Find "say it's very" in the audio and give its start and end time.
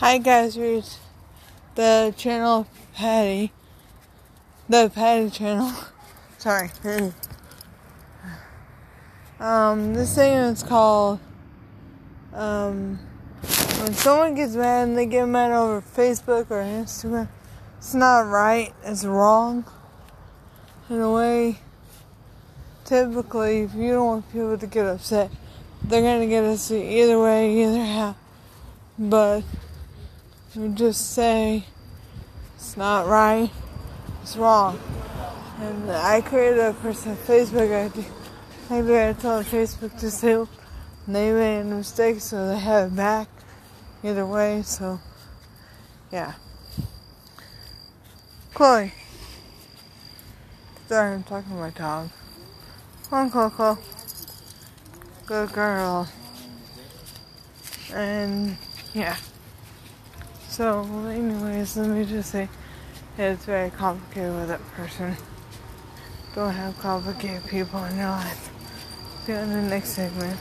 62.32-63.70